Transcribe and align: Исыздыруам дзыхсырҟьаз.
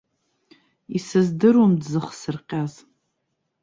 Исыздыруам 0.97 1.73
дзыхсырҟьаз. 1.81 2.73